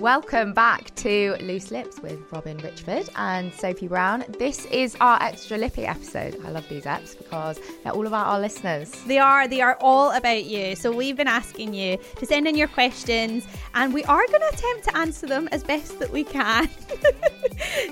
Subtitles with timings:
[0.00, 4.24] Welcome back to Loose Lips with Robin Richford and Sophie Brown.
[4.38, 6.40] This is our extra lippy episode.
[6.42, 8.90] I love these apps because they're all about our listeners.
[9.06, 9.46] They are.
[9.46, 10.74] They are all about you.
[10.74, 14.48] So we've been asking you to send in your questions, and we are going to
[14.48, 16.70] attempt to answer them as best that we can.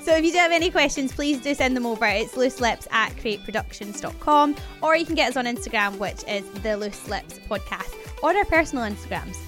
[0.03, 2.07] so if you do have any questions, please do send them over.
[2.07, 6.75] It's loose lips at createproductions.com, or you can get us on Instagram, which is the
[6.79, 9.48] Loose Lips Podcast, or our personal Instagrams.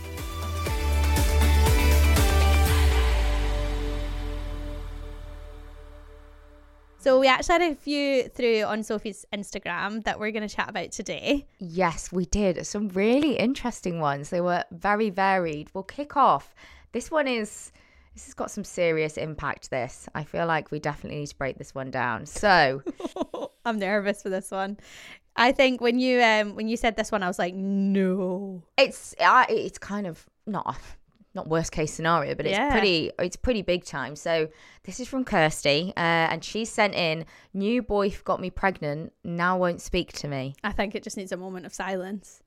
[7.11, 10.71] So we actually had a few through on Sophie's Instagram that we're going to chat
[10.71, 11.45] about today.
[11.59, 12.65] Yes, we did.
[12.65, 14.31] Some really interesting ones.
[14.31, 15.71] They were very varied.
[15.75, 16.55] We'll kick off.
[16.93, 17.73] This one is
[18.15, 20.09] this has got some serious impact this.
[20.15, 22.27] I feel like we definitely need to break this one down.
[22.27, 22.81] So,
[23.65, 24.79] I'm nervous for this one.
[25.35, 28.63] I think when you um when you said this one I was like no.
[28.79, 30.79] it's uh, it's kind of not
[31.35, 32.71] not worst case scenario, but it's Yeah.
[32.71, 34.17] pretty it's pretty big time.
[34.17, 34.49] So
[34.85, 37.25] this is from Kirsty, uh, and she sent in
[37.55, 39.13] new boy got me pregnant.
[39.25, 40.55] Now won't speak to me.
[40.65, 42.43] I think it just needs a moment of silence.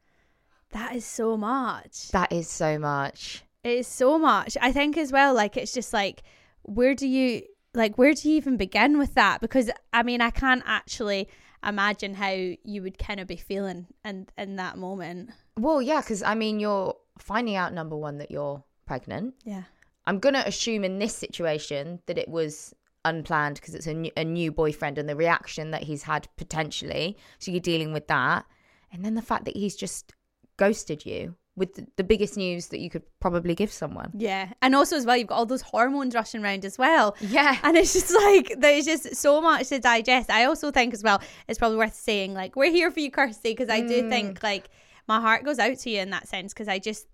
[0.71, 2.09] That is so much.
[2.09, 3.43] That is so much.
[3.63, 4.57] It is so much.
[4.61, 6.23] I think as well, like it's just like
[6.63, 7.43] where do you
[7.73, 9.39] like where do you even begin with that?
[9.39, 11.29] Because I mean I can't actually
[11.65, 15.29] imagine how you would kind of be feeling in in that moment.
[15.57, 19.35] Well, yeah, because I mean, you're finding out number one that you're pregnant.
[19.43, 19.63] Yeah.
[20.05, 22.73] I'm gonna assume in this situation that it was
[23.05, 27.17] unplanned because it's a new, a new boyfriend and the reaction that he's had potentially.
[27.39, 28.45] So you're dealing with that,
[28.91, 30.13] and then the fact that he's just
[30.57, 34.11] ghosted you with the, the biggest news that you could probably give someone.
[34.15, 34.49] Yeah.
[34.61, 37.15] And also as well, you've got all those hormones rushing around as well.
[37.21, 37.57] Yeah.
[37.63, 40.31] And it's just like there's just so much to digest.
[40.31, 43.51] I also think as well, it's probably worth saying like we're here for you, Kirsty,
[43.51, 44.09] because I do mm.
[44.09, 44.69] think like
[45.07, 47.07] my heart goes out to you in that sense because I just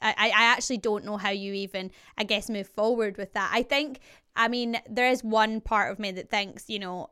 [0.00, 3.50] I, I actually don't know how you even I guess move forward with that.
[3.52, 4.00] I think
[4.36, 7.10] I mean there is one part of me that thinks you know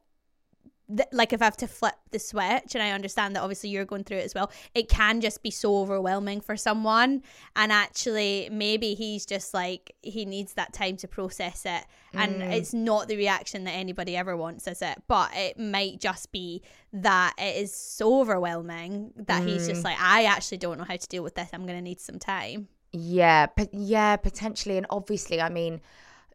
[0.95, 3.85] th- like if I have to flip the switch, and I understand that obviously you're
[3.85, 7.23] going through it as well, it can just be so overwhelming for someone.
[7.55, 12.53] And actually, maybe he's just like he needs that time to process it, and mm.
[12.53, 15.03] it's not the reaction that anybody ever wants, is it?
[15.09, 19.85] But it might just be that it is so overwhelming that he's just mm.
[19.85, 21.49] like, I actually don't know how to deal with this.
[21.53, 22.69] I'm gonna need some time.
[22.93, 25.81] Yeah, but yeah, potentially, and obviously, I mean,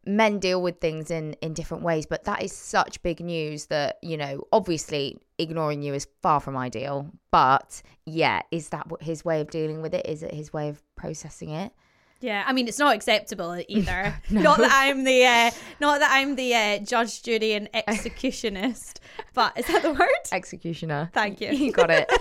[0.06, 3.97] men deal with things in in different ways, but that is such big news that
[4.01, 7.12] you know, obviously, ignoring you is far from ideal.
[7.31, 10.06] But yeah, is that what his way of dealing with it?
[10.07, 11.72] Is it his way of processing it?
[12.22, 14.16] Yeah, I mean it's not acceptable either.
[14.30, 19.00] Not that I'm the uh, not that I'm the uh, judge, jury, and executionist,
[19.34, 20.09] but is that the word?
[20.31, 21.10] Executioner.
[21.14, 21.50] Thank you.
[21.50, 22.08] You got it.
[22.08, 22.20] but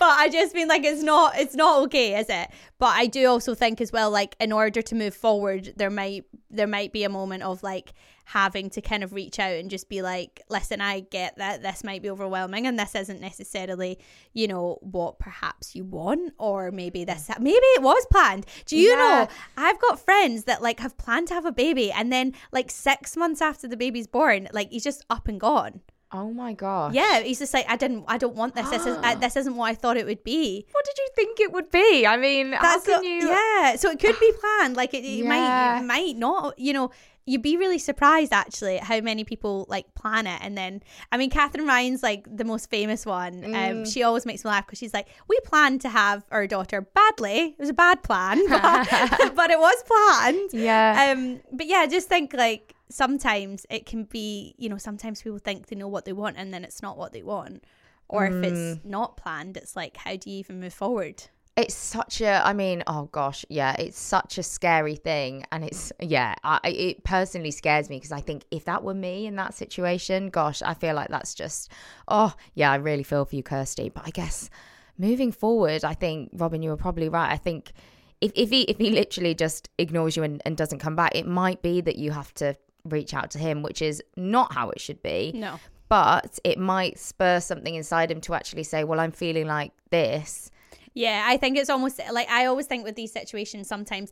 [0.00, 2.48] I just mean like it's not it's not okay, is it?
[2.78, 6.24] But I do also think as well, like in order to move forward, there might
[6.50, 7.92] there might be a moment of like
[8.32, 11.82] having to kind of reach out and just be like, listen, I get that this
[11.82, 13.98] might be overwhelming and this isn't necessarily,
[14.32, 18.46] you know, what perhaps you want, or maybe this maybe it was planned.
[18.66, 18.96] Do you Yeah.
[18.96, 19.28] know?
[19.56, 23.16] I've got friends that like have planned to have a baby and then like six
[23.16, 25.80] months after the baby's born, like he's just up and gone.
[26.12, 26.92] Oh my gosh.
[26.94, 28.68] Yeah, he's just like, I didn't, I don't want this.
[28.68, 30.66] This is, uh, this isn't what I thought it would be.
[30.72, 32.06] What did you think it would be?
[32.06, 33.28] I mean, how That's can what- you?
[33.28, 33.76] yeah.
[33.76, 34.76] So it could be planned.
[34.76, 36.58] Like it, it might, it might not.
[36.58, 36.90] You know,
[37.26, 40.40] you'd be really surprised actually at how many people like plan it.
[40.42, 43.44] And then, I mean, Katherine Ryan's like the most famous one.
[43.44, 43.92] Um, Mm.
[43.92, 47.54] she always makes me laugh because she's like, we planned to have our daughter badly.
[47.56, 48.88] It was a bad plan, but,
[49.36, 50.50] but it was planned.
[50.54, 51.12] Yeah.
[51.14, 55.68] Um, but yeah, just think like sometimes it can be, you know, sometimes people think
[55.68, 57.64] they know what they want and then it's not what they want.
[58.10, 58.84] or if it's mm.
[58.84, 61.22] not planned, it's like, how do you even move forward?
[61.56, 65.44] It's such a, I mean, oh gosh, yeah, it's such a scary thing.
[65.52, 69.26] And it's, yeah, I, it personally scares me because I think if that were me
[69.26, 71.70] in that situation, gosh, I feel like that's just,
[72.08, 73.90] oh, yeah, I really feel for you, Kirsty.
[73.90, 74.50] But I guess
[74.98, 77.30] moving forward, I think, Robin, you were probably right.
[77.30, 77.72] I think
[78.20, 81.26] if, if he if he literally just ignores you and, and doesn't come back, it
[81.26, 84.80] might be that you have to reach out to him, which is not how it
[84.80, 85.32] should be.
[85.34, 85.58] No.
[85.88, 90.50] But it might spur something inside him to actually say, Well, I'm feeling like this.
[90.94, 94.10] Yeah, I think it's almost like I always think with these situations sometimes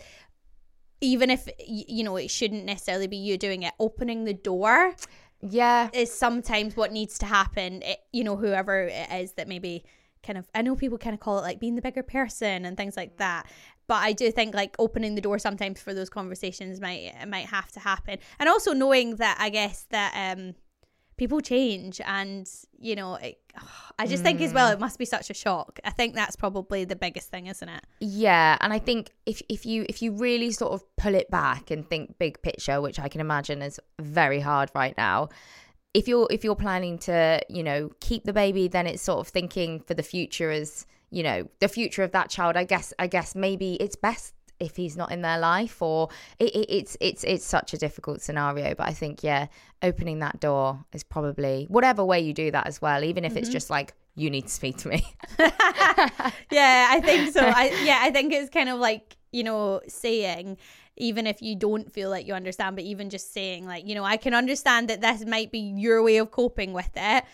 [1.00, 4.94] even if you know it shouldn't necessarily be you doing it, opening the door
[5.40, 5.90] Yeah.
[5.92, 7.82] is sometimes what needs to happen.
[7.82, 9.84] It, you know, whoever it is that maybe
[10.28, 12.76] kind of I know people kind of call it like being the bigger person and
[12.76, 13.46] things like that.
[13.86, 17.72] But I do think like opening the door sometimes for those conversations might might have
[17.72, 20.54] to happen, and also knowing that I guess that um
[21.16, 22.48] people change and
[22.78, 23.40] you know it,
[23.98, 25.80] I just think as well it must be such a shock.
[25.82, 27.82] I think that's probably the biggest thing, isn't it?
[28.00, 31.70] Yeah, and I think if if you if you really sort of pull it back
[31.70, 35.30] and think big picture, which I can imagine is very hard right now,
[35.98, 39.28] if you're if you're planning to, you know, keep the baby, then it's sort of
[39.28, 42.56] thinking for the future as, you know, the future of that child.
[42.56, 46.08] I guess I guess maybe it's best if he's not in their life or
[46.38, 49.46] it, it, it's it's it's such a difficult scenario but i think yeah
[49.84, 53.46] opening that door is probably whatever way you do that as well even if it's
[53.46, 53.52] mm-hmm.
[53.52, 55.06] just like you need to speak to me
[56.50, 57.40] yeah, I think so.
[57.44, 60.58] I yeah, I think it's kind of like, you know, saying
[61.00, 64.04] even if you don't feel like you understand, but even just saying like, you know,
[64.04, 67.24] I can understand that this might be your way of coping with it.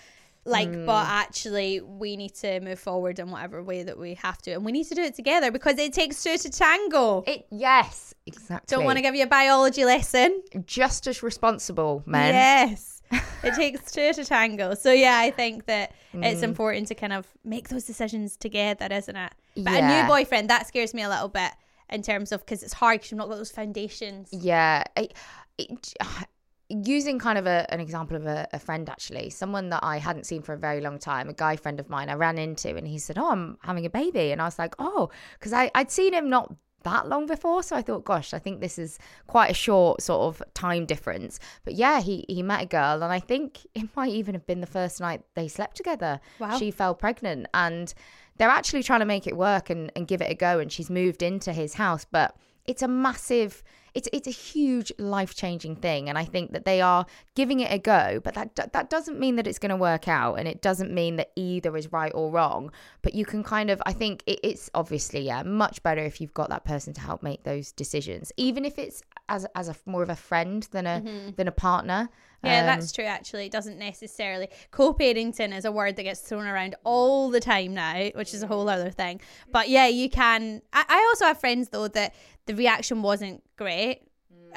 [0.47, 0.85] Like, Mm.
[0.85, 4.51] but actually we need to move forward in whatever way that we have to.
[4.53, 7.25] And we need to do it together because it takes two to tango.
[7.27, 10.43] it yes exactly Don't want to give you a biology lesson.
[10.67, 13.03] just as responsible men Yes.
[13.43, 14.75] it takes two to tango.
[14.75, 16.45] So yeah, I think that it's Mm.
[16.45, 19.33] important to kind of make those decisions together, isn't it?
[19.57, 21.53] But a new boyfriend that scares me a little bit
[21.91, 24.29] in terms of because it's hard because you've not got those foundations.
[24.33, 24.85] Yeah.
[24.97, 25.15] It,
[25.59, 25.95] it,
[26.69, 30.25] using kind of a, an example of a, a friend, actually, someone that I hadn't
[30.25, 32.87] seen for a very long time, a guy friend of mine, I ran into and
[32.87, 34.33] he said, Oh, I'm having a baby.
[34.33, 36.55] And I was like, Oh, because I'd seen him not
[36.85, 37.63] that long before.
[37.63, 41.41] So I thought, gosh, I think this is quite a short sort of time difference.
[41.65, 44.61] But yeah, he, he met a girl and I think it might even have been
[44.61, 46.21] the first night they slept together.
[46.39, 46.59] Wow.
[46.59, 47.93] She fell pregnant and
[48.37, 50.59] they're actually trying to make it work and, and give it a go.
[50.59, 52.05] And she's moved into his house.
[52.11, 52.37] But
[52.67, 53.63] it's a massive
[53.95, 57.71] it's it's a huge life changing thing and i think that they are giving it
[57.71, 60.61] a go but that that doesn't mean that it's going to work out and it
[60.61, 62.71] doesn't mean that either is right or wrong
[63.03, 66.35] but you can kind of i think it, it's obviously yeah much better if you've
[66.35, 70.03] got that person to help make those decisions even if it's as as a more
[70.03, 71.31] of a friend than a mm-hmm.
[71.37, 72.09] than a partner
[72.45, 73.05] Yeah, Um, that's true.
[73.05, 77.75] Actually, it doesn't necessarily co-parenting is a word that gets thrown around all the time
[77.75, 79.21] now, which is a whole other thing.
[79.51, 80.63] But yeah, you can.
[80.73, 82.15] I, I also have friends though that
[82.47, 84.03] the reaction wasn't great.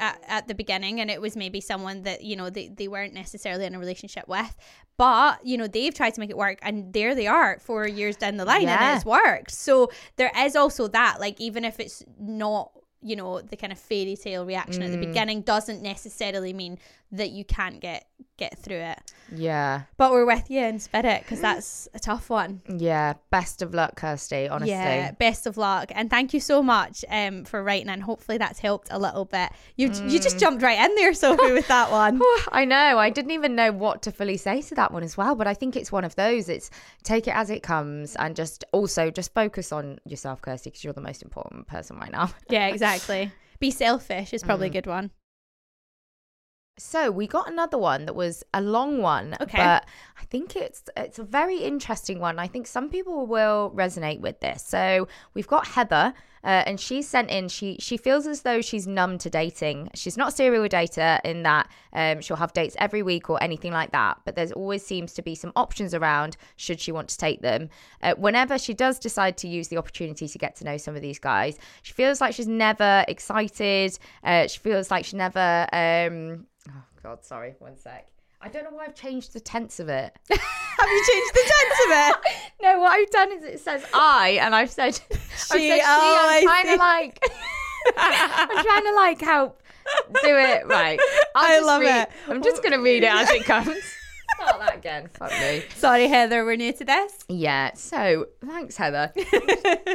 [0.00, 3.14] At, at the beginning and it was maybe someone that you know they, they weren't
[3.14, 4.56] necessarily in a relationship with
[4.96, 8.14] but you know they've tried to make it work and there they are four years
[8.16, 8.78] down the line Yeah.
[8.90, 12.70] and it's worked so there is also that like even if it's not
[13.02, 16.78] you know the kind of fairy tale reaction at the beginning doesn't necessarily mean
[17.12, 18.06] that you can't get
[18.36, 18.98] get through it.
[19.34, 19.82] Yeah.
[19.96, 21.42] But we're with you in spirit because mm.
[21.42, 22.62] that's a tough one.
[22.68, 23.14] Yeah.
[23.30, 24.70] Best of luck kirsty honestly.
[24.70, 25.90] Yeah best of luck.
[25.94, 29.50] And thank you so much um for writing and hopefully that's helped a little bit.
[29.76, 30.40] You you just mm.
[30.40, 32.20] jumped right in there sophie with that one.
[32.30, 32.98] Oh, I know.
[32.98, 35.54] I didn't even know what to fully say to that one as well, but I
[35.54, 36.48] think it's one of those.
[36.48, 36.70] It's
[37.04, 40.92] take it as it comes and just also just focus on yourself, Kirsty, because you're
[40.92, 42.30] the most important person right now.
[42.50, 43.32] yeah exactly.
[43.60, 44.74] Be selfish is probably a mm.
[44.74, 45.10] good one
[46.78, 49.58] So we got another one that was a long one, Okay.
[49.58, 49.84] but
[50.18, 52.38] I think it's it's a very interesting one.
[52.38, 54.62] I think some people will resonate with this.
[54.62, 57.48] So we've got Heather, uh, and she sent in.
[57.48, 59.90] She she feels as though she's numb to dating.
[59.94, 63.92] She's not serial dater in that um, she'll have dates every week or anything like
[63.92, 64.18] that.
[64.24, 67.70] But there's always seems to be some options around should she want to take them.
[68.02, 71.02] Uh, whenever she does decide to use the opportunity to get to know some of
[71.02, 73.98] these guys, she feels like she's never excited.
[74.24, 75.66] Uh, she feels like she never.
[75.72, 77.54] Um, Oh God, sorry.
[77.60, 78.08] One sec.
[78.40, 80.14] I don't know why I've changed the tense of it.
[80.30, 82.16] have you changed the tense of it
[82.62, 85.80] no, what I've done is it says I, and I've said I've said She, she.
[85.82, 86.72] oh, I I'm trying see.
[86.74, 87.20] to like.
[87.96, 89.62] I'm trying to like help
[90.22, 91.00] do it right.
[91.34, 92.10] I'll I love read- it.
[92.28, 93.76] I'm just gonna read it as it comes.
[94.36, 95.08] Start that again.
[95.14, 95.64] Fuck me.
[95.74, 97.72] sorry heather we're new to this Yeah.
[97.74, 99.12] So thanks, Heather.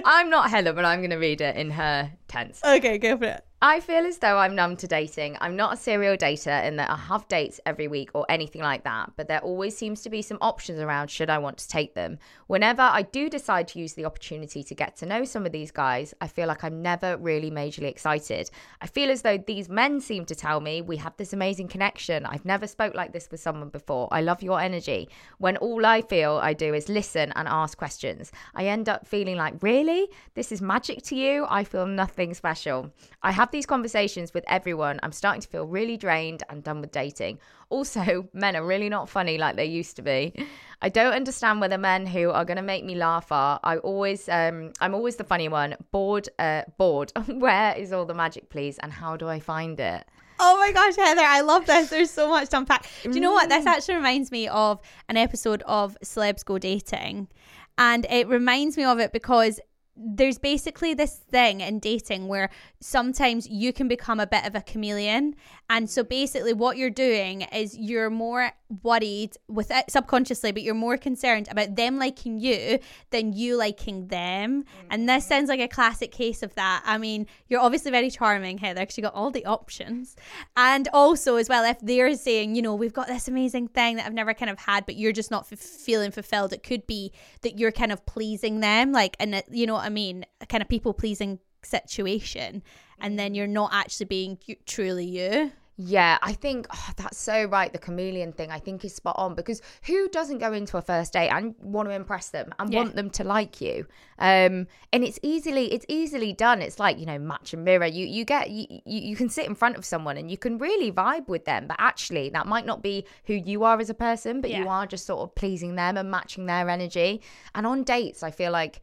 [0.05, 2.59] I'm not Heather, but I'm gonna read it in her tense.
[2.65, 5.37] okay go for it I feel as though I'm numb to dating.
[5.39, 8.83] I'm not a serial dater in that I have dates every week or anything like
[8.83, 11.93] that, but there always seems to be some options around should I want to take
[11.93, 12.17] them.
[12.47, 15.71] Whenever I do decide to use the opportunity to get to know some of these
[15.71, 18.51] guys, I feel like I'm never really majorly excited.
[18.81, 22.25] I feel as though these men seem to tell me we have this amazing connection.
[22.25, 24.09] I've never spoke like this with someone before.
[24.11, 25.07] I love your energy.
[25.37, 29.37] When all I feel I do is listen and ask questions, I end up feeling
[29.37, 30.09] like, really?
[30.33, 31.45] This is magic to you?
[31.49, 32.91] I feel nothing special.
[33.21, 34.99] I have these conversations with everyone.
[35.01, 37.39] I'm starting to feel really drained and done with dating.
[37.69, 40.33] Also, men are really not funny like they used to be.
[40.81, 43.61] I don't understand whether men who are going to make me laugh are.
[43.63, 45.77] I always, um, I'm always the funny one.
[45.91, 47.13] Bored, uh, bored.
[47.27, 48.77] Where is all the magic, please?
[48.79, 50.03] And how do I find it?
[50.39, 51.89] Oh my gosh, Heather, I love this.
[51.89, 52.89] There's so much to unpack.
[53.03, 53.49] Do you know what?
[53.49, 57.29] This actually reminds me of an episode of Celebs Go Dating.
[57.77, 59.59] And it reminds me of it because
[59.95, 64.61] there's basically this thing in dating where sometimes you can become a bit of a
[64.61, 65.35] chameleon.
[65.69, 68.51] And so basically what you're doing is you're more
[68.81, 72.79] worried with it subconsciously but you're more concerned about them liking you
[73.11, 74.63] than you liking them.
[74.89, 75.33] And this mm-hmm.
[75.33, 76.83] sounds like a classic case of that.
[76.85, 80.15] I mean you're obviously very charming heather because you got all the options.
[80.55, 84.05] And also as well if they're saying you know we've got this amazing thing that
[84.05, 87.11] i've never kind of had but you're just not f- feeling fulfilled it could be
[87.41, 90.25] that you're kind of pleasing them like and it, you know what i mean?
[90.41, 92.63] A kind of people pleasing situation.
[92.99, 93.35] And then mm-hmm.
[93.35, 97.71] you're not actually being truly you Yeah, I think oh, that's so right.
[97.71, 101.13] The chameleon thing, I think, is spot on because who doesn't go into a first
[101.13, 102.79] date and want to impress them and Yeah.
[102.81, 103.87] want them to like you?
[104.19, 106.61] Um, and it's easily it's easily done.
[106.61, 107.87] It's like you know, match and mirror.
[107.87, 110.59] You you get you, you you can sit in front of someone and you can
[110.59, 113.95] really vibe with them, but actually that might not be who you are as a
[113.95, 117.21] person, but you are just sort of pleasing them and matching their energy.
[117.55, 118.81] And on dates, I feel like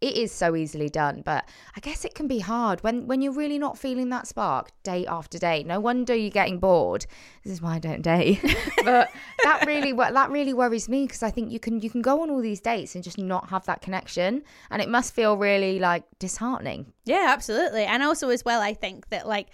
[0.00, 1.44] it is so easily done but
[1.76, 5.06] i guess it can be hard when when you're really not feeling that spark day
[5.06, 5.62] after day.
[5.62, 7.06] no wonder you're getting bored
[7.44, 8.40] this is why i don't date
[8.84, 9.10] but
[9.44, 12.30] that really that really worries me because i think you can you can go on
[12.30, 16.04] all these dates and just not have that connection and it must feel really like
[16.18, 17.84] disheartening Yeah, absolutely.
[17.84, 19.48] And also as well, I think that like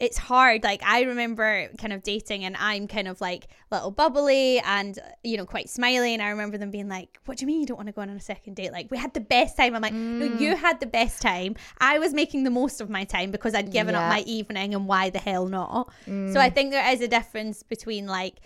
[0.00, 0.64] it's hard.
[0.64, 5.36] Like I remember kind of dating and I'm kind of like little bubbly and you
[5.36, 7.76] know quite smiley and I remember them being like, What do you mean you don't
[7.76, 8.72] want to go on a second date?
[8.72, 9.74] Like we had the best time.
[9.74, 10.58] I'm like, No, you mm.
[10.58, 11.54] had the best time.
[11.78, 14.02] I was making the most of my time because I'd given Yeah.
[14.02, 15.92] up my evening and why the hell not?
[16.06, 16.54] So I mm.
[16.54, 18.40] think there is a difference between like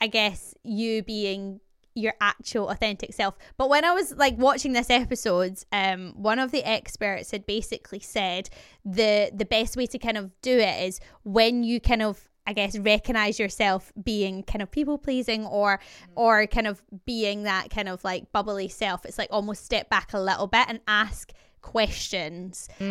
[0.00, 1.60] I guess you being
[1.94, 3.36] your actual authentic self.
[3.56, 8.00] But when I was like watching this episode, um, one of the experts had basically
[8.00, 8.50] said
[8.84, 12.52] the the best way to kind of do it is when you kind of I
[12.52, 15.80] guess recognize yourself being kind of people pleasing or
[16.14, 19.06] or kind of being that kind of like bubbly self.
[19.06, 21.32] It's like almost step back a little bit and ask
[21.62, 22.84] questions uh,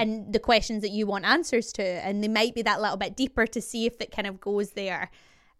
[0.00, 3.14] and the questions that you want answers to and they might be that little bit
[3.14, 5.10] deeper to see if it kind of goes there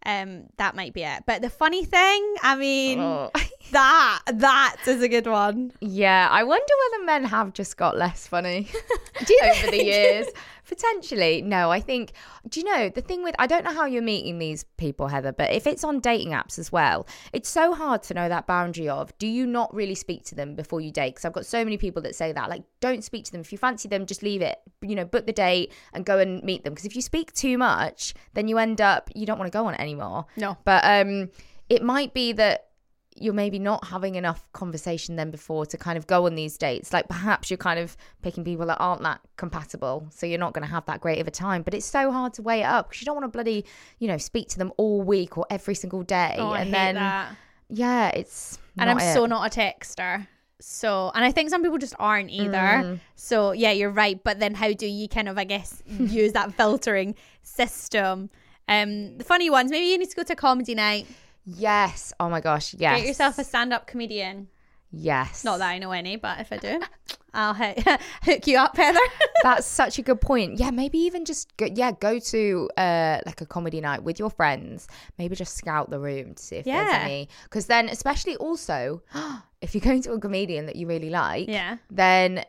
[0.07, 3.31] um that might be it but the funny thing i mean Oh.
[3.73, 8.27] that that is a good one Yeah, I wonder whether men have just got less
[8.27, 8.69] funny
[9.45, 10.27] over the years.
[10.67, 11.43] Potentially.
[11.43, 12.13] No, I think,
[12.49, 15.33] do you know, the thing with, I don't know how you're meeting these people, Heather,
[15.33, 18.89] but if it's on dating apps as well, it's so hard to know that boundary
[18.89, 21.11] of, do you not really speak to them before you date?
[21.11, 23.43] Because I've got so many people that say that, like, don't speak to them.
[23.43, 26.43] If you fancy them, just leave it, you know, book the date and go and
[26.43, 26.73] meet them.
[26.73, 29.67] Because if you speak too much, then you end up, you don't want to go
[29.67, 30.25] on it anymore.
[30.37, 30.57] No.
[30.65, 31.31] But um,
[31.69, 32.69] it might be that
[33.17, 36.93] you're maybe not having enough conversation then before to kind of go on these dates.
[36.93, 40.65] Like perhaps you're kind of picking people that aren't that compatible, so you're not going
[40.67, 41.63] to have that great of a time.
[41.63, 43.65] But it's so hard to weigh it up because you don't want to bloody,
[44.01, 47.37] you know, speak to them all week or every single day, oh, and then that.
[47.69, 50.27] yeah, it's and i'm not so not a texter
[50.61, 53.01] so and i think some people just aren't either Mm.
[53.15, 56.55] so yeah you're right but then how do you kind of i guess use that
[56.55, 58.31] filtering system
[58.69, 61.07] um the funny ones maybe you need to go to a comedy night
[61.45, 62.13] Yes.
[62.19, 62.75] Oh my gosh.
[62.75, 62.99] Yes.
[63.01, 64.49] get yourself a stand-up comedian
[64.97, 65.45] yes.
[65.45, 66.81] Not that I know any, but if I do,
[67.35, 67.79] I'll hook,
[68.23, 69.01] hook you up, Heather.
[69.43, 70.59] That's such a good point.
[70.61, 74.31] Yeah, maybe even just go, yeah, go to uh like a comedy night with your
[74.31, 74.87] friends.
[75.19, 76.99] Maybe just scout the room to see if there's Yeah.
[77.03, 77.29] any.
[77.45, 79.03] Because then, especially also,
[79.61, 81.79] if you're going to a comedian that you really like, Yeah.
[81.91, 82.45] then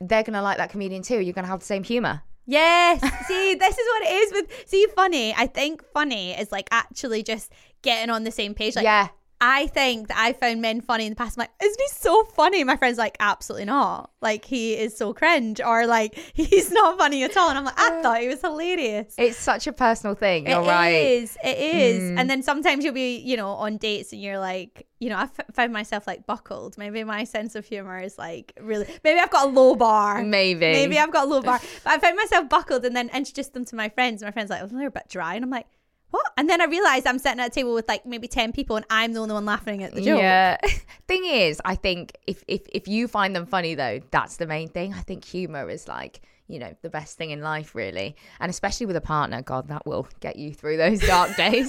[0.00, 1.20] they're gonna like that comedian too.
[1.20, 2.22] You're gonna have the same humor.
[2.48, 3.00] Yes.
[3.28, 4.64] See, this is what it is with.
[4.66, 5.34] See, funny.
[5.36, 7.52] I think funny is like actually just
[7.82, 8.74] getting on the same page.
[8.74, 9.08] Like, yeah,
[9.40, 11.38] I think that I found men funny in the past.
[11.38, 12.64] I'm like, isn't he so funny?
[12.64, 14.10] My friend's like, absolutely not.
[14.20, 17.48] Like he is so cringe, or like he's not funny at all.
[17.48, 19.14] And I'm like, I thought he was hilarious.
[19.16, 20.48] It's such a personal thing.
[20.48, 20.88] You're It right.
[20.90, 22.02] is, It is.
[22.02, 22.18] Mm.
[22.18, 25.22] And then sometimes you'll be, you know, on dates and you're like, you know, I
[25.22, 26.76] f- found myself like buckled.
[26.76, 28.86] Maybe my sense of humor is like really.
[29.04, 30.24] Maybe I've got a low bar.
[30.24, 30.60] Maybe.
[30.72, 31.60] Maybe I've got a low bar.
[31.84, 34.20] But I found myself buckled and then introduced them to my friends.
[34.22, 35.66] My friends like, oh, they're a bit dry, and I'm like.
[36.10, 36.32] What?
[36.38, 38.86] And then I realized I'm sitting at a table with like maybe 10 people and
[38.88, 40.18] I'm the only one laughing at the joke.
[40.20, 40.56] Yeah.
[41.08, 44.68] thing is, I think if, if if you find them funny though, that's the main
[44.68, 44.94] thing.
[44.94, 48.86] I think humor is like you know the best thing in life, really, and especially
[48.86, 49.42] with a partner.
[49.42, 51.68] God, that will get you through those dark days.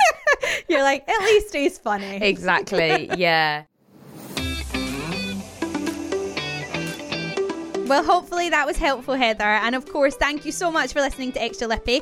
[0.69, 2.17] You're like, at least he's funny.
[2.21, 3.09] exactly.
[3.17, 3.63] Yeah.
[7.89, 9.43] Well, hopefully that was helpful, Heather.
[9.43, 12.01] And of course, thank you so much for listening to Extra Lippy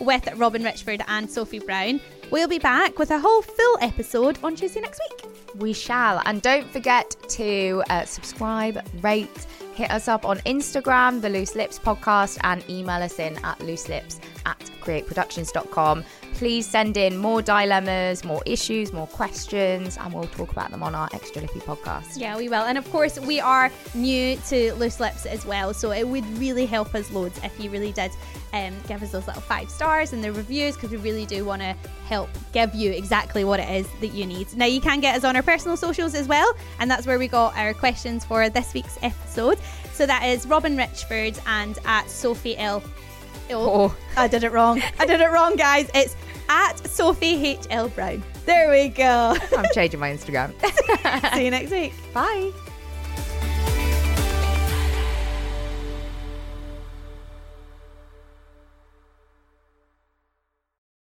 [0.00, 2.00] with Robin Richford and Sophie Brown.
[2.30, 5.30] We'll be back with a whole full episode on Tuesday next week.
[5.56, 6.20] We shall.
[6.26, 11.78] And don't forget to uh, subscribe, rate, hit us up on Instagram, the Loose Lips
[11.78, 16.04] Podcast, and email us in at looselips at createproductions.com.
[16.38, 20.94] Please send in more dilemmas, more issues, more questions, and we'll talk about them on
[20.94, 22.12] our Extra Lippy podcast.
[22.16, 22.62] Yeah, we will.
[22.62, 25.74] And of course, we are new to Loose Lips as well.
[25.74, 28.12] So it would really help us loads if you really did
[28.52, 31.60] um, give us those little five stars and the reviews because we really do want
[31.60, 31.74] to
[32.06, 34.56] help give you exactly what it is that you need.
[34.56, 36.54] Now, you can get us on our personal socials as well.
[36.78, 39.58] And that's where we got our questions for this week's episode.
[39.92, 42.80] So that is Robin Richford and at Sophie L.
[43.50, 43.96] Oh.
[44.16, 44.80] I did it wrong.
[44.98, 45.90] I did it wrong, guys.
[45.94, 46.14] It's
[46.48, 47.66] at Sophie H.
[47.70, 47.88] L.
[47.88, 48.22] Brown.
[48.46, 49.36] There we go.
[49.56, 50.52] I'm changing my Instagram.
[51.34, 51.92] See you next week.
[52.12, 52.52] Bye.